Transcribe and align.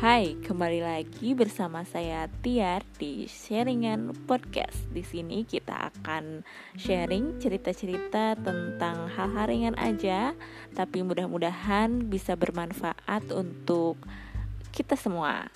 Hai, 0.00 0.32
kembali 0.40 0.80
lagi 0.80 1.36
bersama 1.36 1.84
saya 1.84 2.24
Tiar 2.40 2.80
di 2.96 3.28
Sharingan 3.28 4.16
Podcast. 4.24 4.88
Di 4.96 5.04
sini 5.04 5.44
kita 5.44 5.92
akan 5.92 6.40
sharing 6.72 7.36
cerita-cerita 7.36 8.32
tentang 8.40 9.12
hal-hal 9.12 9.44
ringan 9.44 9.76
aja, 9.76 10.32
tapi 10.72 11.04
mudah-mudahan 11.04 12.08
bisa 12.08 12.32
bermanfaat 12.32 13.28
untuk 13.28 14.00
kita 14.72 14.96
semua. 14.96 15.52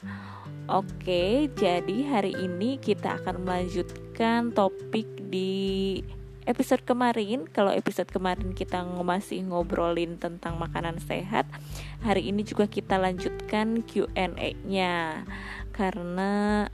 Oke, 0.69 1.49
jadi 1.57 2.05
hari 2.05 2.37
ini 2.37 2.77
kita 2.77 3.25
akan 3.25 3.49
melanjutkan 3.49 4.53
topik 4.53 5.09
di 5.33 6.05
episode 6.45 6.85
kemarin 6.85 7.49
kalau 7.49 7.73
episode 7.73 8.09
kemarin 8.13 8.53
kita 8.53 8.85
masih 8.85 9.45
ngobrolin 9.49 10.21
tentang 10.21 10.61
makanan 10.61 11.01
sehat 11.01 11.49
hari 12.05 12.29
ini 12.29 12.45
juga 12.45 12.69
kita 12.69 13.01
lanjutkan 13.01 13.81
Q&A-nya 13.85 15.25
karena 15.73 16.69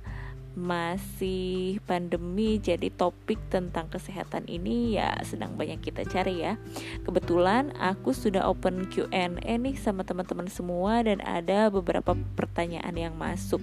masih 0.50 1.78
pandemi 1.86 2.58
jadi 2.58 2.90
topik 2.90 3.38
tentang 3.54 3.86
kesehatan 3.86 4.50
ini 4.50 4.98
ya 4.98 5.14
sedang 5.22 5.54
banyak 5.54 5.78
kita 5.78 6.02
cari 6.02 6.42
ya. 6.42 6.58
Kebetulan 7.06 7.70
aku 7.78 8.10
sudah 8.10 8.50
open 8.50 8.90
Q&A 8.90 9.38
nih 9.38 9.78
sama 9.78 10.02
teman-teman 10.02 10.50
semua 10.50 11.06
dan 11.06 11.22
ada 11.22 11.70
beberapa 11.70 12.18
pertanyaan 12.34 12.98
yang 12.98 13.14
masuk. 13.14 13.62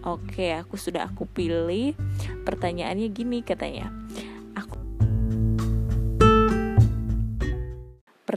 Oke 0.00 0.56
aku 0.56 0.80
sudah 0.80 1.04
aku 1.04 1.28
pilih. 1.28 1.92
Pertanyaannya 2.48 3.08
gini 3.12 3.44
katanya 3.44 4.03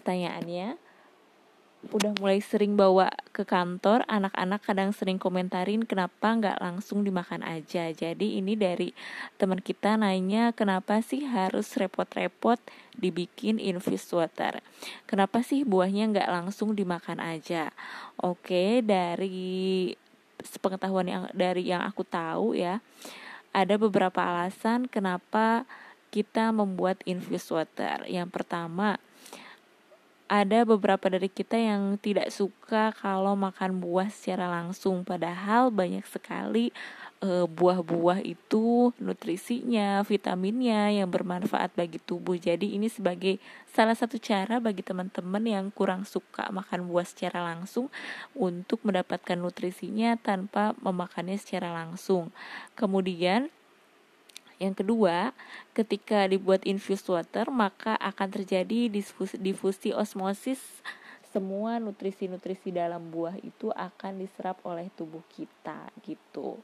pertanyaannya 0.07 0.79
udah 1.91 2.15
mulai 2.23 2.39
sering 2.39 2.79
bawa 2.79 3.11
ke 3.35 3.43
kantor 3.43 4.07
anak-anak 4.07 4.63
kadang 4.63 4.95
sering 4.95 5.19
komentarin 5.19 5.83
kenapa 5.83 6.31
nggak 6.31 6.63
langsung 6.63 7.03
dimakan 7.03 7.43
aja? 7.43 7.91
Jadi 7.91 8.39
ini 8.39 8.55
dari 8.55 8.95
teman 9.35 9.59
kita 9.59 9.99
nanya 9.99 10.55
kenapa 10.55 11.03
sih 11.03 11.27
harus 11.27 11.75
repot-repot 11.75 12.55
dibikin 12.95 13.59
infused 13.59 14.15
water? 14.15 14.63
Kenapa 15.03 15.43
sih 15.43 15.67
buahnya 15.67 16.15
nggak 16.15 16.31
langsung 16.31 16.71
dimakan 16.71 17.19
aja? 17.19 17.75
Oke 18.15 18.79
dari 18.79 19.91
sepengetahuan 20.39 21.07
yang 21.11 21.23
dari 21.35 21.67
yang 21.67 21.83
aku 21.83 22.07
tahu 22.07 22.55
ya 22.55 22.79
ada 23.51 23.75
beberapa 23.75 24.23
alasan 24.23 24.87
kenapa 24.87 25.67
kita 26.15 26.55
membuat 26.55 27.03
infused 27.03 27.51
water. 27.51 28.07
Yang 28.07 28.31
pertama 28.31 29.03
ada 30.27 30.67
beberapa 30.67 31.07
dari 31.07 31.31
kita 31.31 31.55
yang 31.55 31.95
tidak 31.99 32.31
suka 32.35 32.91
kalau 32.99 33.33
makan 33.35 33.79
buah 33.79 34.11
secara 34.11 34.51
langsung 34.51 35.07
padahal 35.07 35.71
banyak 35.71 36.03
sekali 36.07 36.75
buah 37.17 37.49
buah-buah 37.77 38.21
itu 38.21 38.93
nutrisinya, 39.01 40.05
vitaminnya 40.05 40.93
yang 41.01 41.09
bermanfaat 41.09 41.73
bagi 41.73 41.97
tubuh. 41.97 42.37
Jadi 42.37 42.77
ini 42.77 42.87
sebagai 42.93 43.41
salah 43.73 43.97
satu 43.97 44.21
cara 44.21 44.61
bagi 44.61 44.85
teman-teman 44.85 45.41
yang 45.41 45.65
kurang 45.73 46.05
suka 46.05 46.45
makan 46.53 46.85
buah 46.85 47.05
secara 47.09 47.41
langsung 47.41 47.89
untuk 48.37 48.85
mendapatkan 48.85 49.33
nutrisinya 49.33 50.13
tanpa 50.21 50.77
memakannya 50.77 51.41
secara 51.41 51.73
langsung. 51.73 52.29
Kemudian 52.77 53.49
yang 54.57 54.73
kedua, 54.73 55.37
ketika 55.77 56.25
dibuat 56.25 56.65
infused 56.65 57.05
water, 57.09 57.53
maka 57.53 57.93
akan 58.01 58.29
terjadi 58.33 58.89
difusi, 58.89 59.37
difusi 59.37 59.93
osmosis 59.93 60.61
semua 61.29 61.77
nutrisi-nutrisi 61.77 62.73
dalam 62.73 63.13
buah 63.13 63.37
itu 63.45 63.69
akan 63.69 64.25
diserap 64.25 64.57
oleh 64.65 64.89
tubuh 64.97 65.21
kita 65.29 65.93
gitu. 66.01 66.57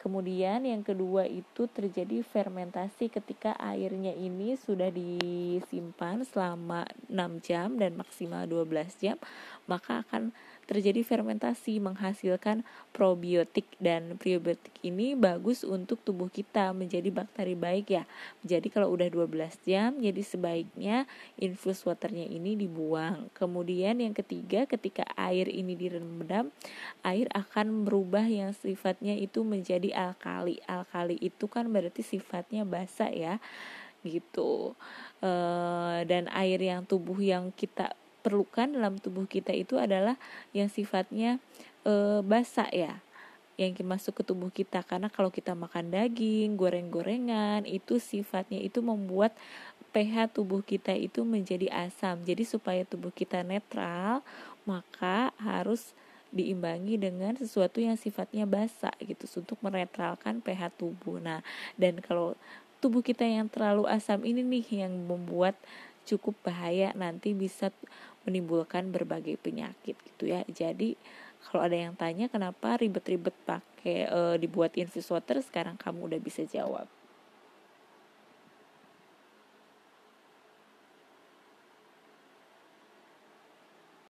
Kemudian 0.00 0.64
yang 0.64 0.80
kedua 0.80 1.28
itu 1.28 1.68
terjadi 1.68 2.24
fermentasi 2.24 3.12
ketika 3.12 3.52
airnya 3.60 4.16
ini 4.16 4.56
sudah 4.56 4.88
disimpan 4.88 6.24
selama 6.24 6.88
6 7.12 7.44
jam 7.44 7.76
dan 7.76 8.00
maksimal 8.00 8.48
12 8.48 8.96
jam, 8.96 9.20
maka 9.68 10.00
akan 10.08 10.32
terjadi 10.70 11.02
fermentasi 11.02 11.82
menghasilkan 11.82 12.62
probiotik 12.94 13.66
dan 13.82 14.14
probiotik 14.14 14.70
ini 14.86 15.18
bagus 15.18 15.66
untuk 15.66 15.98
tubuh 16.06 16.30
kita 16.30 16.70
menjadi 16.70 17.10
bakteri 17.10 17.58
baik 17.58 17.90
ya. 17.90 18.06
Jadi 18.46 18.70
kalau 18.70 18.94
udah 18.94 19.10
12 19.10 19.66
jam 19.66 19.98
jadi 19.98 20.22
sebaiknya 20.22 21.10
infus 21.42 21.82
waternya 21.82 22.22
ini 22.22 22.54
dibuang. 22.54 23.34
Kemudian 23.34 23.98
yang 23.98 24.14
ketiga 24.14 24.62
ketika 24.70 25.02
air 25.18 25.50
ini 25.50 25.74
direndam, 25.74 26.54
air 27.02 27.26
akan 27.34 27.82
berubah 27.82 28.30
yang 28.30 28.54
sifatnya 28.54 29.18
itu 29.18 29.42
menjadi 29.42 29.89
alkali. 29.92 30.62
Alkali 30.66 31.16
itu 31.20 31.46
kan 31.46 31.68
berarti 31.68 32.00
sifatnya 32.00 32.64
basa 32.66 33.10
ya 33.10 33.38
gitu. 34.06 34.74
E, 35.20 35.30
dan 36.08 36.26
air 36.32 36.60
yang 36.60 36.88
tubuh 36.88 37.20
yang 37.20 37.52
kita 37.52 37.92
perlukan 38.20 38.68
dalam 38.72 39.00
tubuh 39.00 39.24
kita 39.24 39.52
itu 39.52 39.80
adalah 39.80 40.16
yang 40.52 40.68
sifatnya 40.68 41.40
e, 41.84 42.24
basah 42.24 42.68
ya 42.72 43.00
yang 43.60 43.76
masuk 43.84 44.16
ke 44.16 44.22
tubuh 44.24 44.48
kita 44.48 44.80
karena 44.88 45.12
kalau 45.12 45.28
kita 45.28 45.52
makan 45.52 45.92
daging, 45.92 46.56
goreng-gorengan 46.56 47.68
itu 47.68 48.00
sifatnya 48.00 48.56
itu 48.56 48.80
membuat 48.80 49.36
pH 49.92 50.32
tubuh 50.32 50.64
kita 50.64 50.96
itu 50.96 51.28
menjadi 51.28 51.68
asam. 51.68 52.24
Jadi 52.24 52.48
supaya 52.48 52.88
tubuh 52.88 53.12
kita 53.12 53.44
netral, 53.44 54.24
maka 54.64 55.36
harus 55.36 55.92
diimbangi 56.30 56.98
dengan 56.98 57.34
sesuatu 57.34 57.82
yang 57.82 57.98
sifatnya 57.98 58.46
basa 58.46 58.90
gitu 59.02 59.26
untuk 59.38 59.58
menetralkan 59.62 60.38
pH 60.42 60.74
tubuh. 60.78 61.18
Nah, 61.18 61.42
dan 61.74 61.98
kalau 62.02 62.38
tubuh 62.78 63.02
kita 63.02 63.26
yang 63.26 63.50
terlalu 63.50 63.86
asam 63.90 64.22
ini 64.22 64.40
nih 64.40 64.86
yang 64.86 64.92
membuat 65.06 65.58
cukup 66.08 66.34
bahaya 66.42 66.94
nanti 66.96 67.36
bisa 67.36 67.70
menimbulkan 68.24 68.88
berbagai 68.90 69.36
penyakit 69.42 69.94
gitu 69.94 70.30
ya. 70.30 70.46
Jadi 70.48 70.94
kalau 71.48 71.64
ada 71.64 71.76
yang 71.76 71.94
tanya 71.96 72.28
kenapa 72.28 72.76
ribet-ribet 72.76 73.32
pakai 73.48 74.06
e, 74.06 74.20
dibuat 74.36 74.76
infus 74.76 75.08
water 75.08 75.40
sekarang 75.40 75.80
kamu 75.80 76.12
udah 76.12 76.20
bisa 76.20 76.44
jawab 76.44 76.84